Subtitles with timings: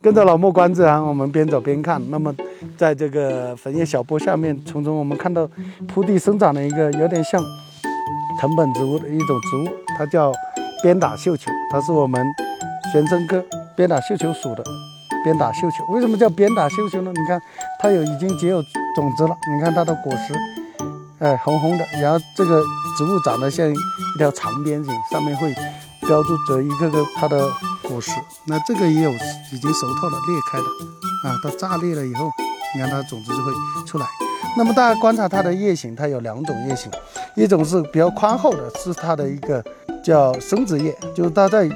[0.00, 2.00] 跟着老莫观自然，我们边走边看。
[2.08, 2.32] 那么，
[2.76, 5.48] 在这个粉叶小坡下面，从中我们看到
[5.88, 7.42] 铺地生长的一个有点像
[8.40, 9.68] 藤本植物的一种植物，
[9.98, 10.32] 它叫
[10.84, 12.24] 鞭打绣球，它是我们
[12.92, 13.44] 玄参科
[13.74, 14.62] 鞭打绣球属的
[15.24, 15.84] 鞭打绣球。
[15.88, 17.10] 为什么叫鞭打绣球呢？
[17.12, 17.40] 你看
[17.80, 18.62] 它有已经结有
[18.94, 20.32] 种子了，你看它的果实，
[21.18, 22.62] 哎，红红的，然后这个
[22.96, 23.74] 植物长得像一
[24.16, 25.52] 条长鞭形，上面会
[26.08, 27.48] 标注着一个个它的。
[27.88, 28.10] 果实，
[28.44, 30.64] 那这个也有已经熟透了、裂开的
[31.26, 32.30] 啊，它炸裂了以后，
[32.74, 33.52] 你看它种子就会
[33.86, 34.06] 出来。
[34.58, 36.92] 那么大家观察它的叶形，它有两种叶形，
[37.34, 39.64] 一种是比较宽厚的，是它的一个
[40.04, 41.66] 叫生殖叶，就是它在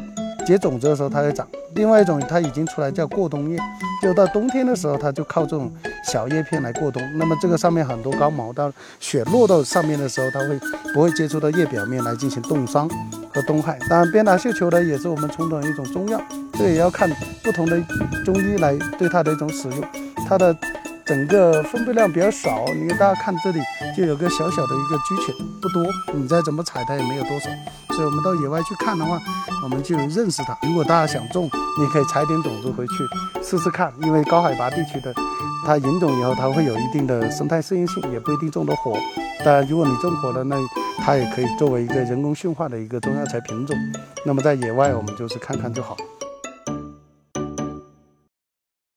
[0.44, 3.58] 结种子的时候它会长；另外一种它已经出来叫过冬叶，
[4.02, 5.72] 就到冬天的时候它就靠这种
[6.04, 7.02] 小叶片来过冬。
[7.16, 10.60] 那么这个上面很多刚毛，到雪落到上面的时候，它会
[10.92, 12.86] 不会接触到叶表面来进行冻伤？
[13.34, 16.20] 和东海，当然鞭打绣球呢，也是我们传统的一种中药，
[16.52, 17.10] 这也要看
[17.42, 17.80] 不同的
[18.24, 19.80] 中医来对它的一种使用。
[20.28, 20.56] 它的
[21.04, 23.58] 整个分布量比较少，你看大家看这里
[23.96, 27.48] 就有个小小的一个居群，不多，你再怎么采它也没有多少。
[27.94, 29.20] 所以我们到野外去看的话，
[29.64, 30.56] 我们就认识它。
[30.62, 32.94] 如果大家想种，你可以采点种子回去
[33.42, 35.12] 试试看，因为高海拔地区的
[35.66, 38.96] 它引种以后，它会有一定的生态适应性，也不一定种得活。
[39.44, 40.56] 当然，如果你种活了，那
[40.98, 43.76] 它也可以作为一个人工驯化的一个中药材品种，
[44.24, 45.96] 那么在野外我们就是看看就好。